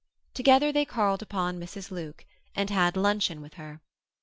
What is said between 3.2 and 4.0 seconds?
with her.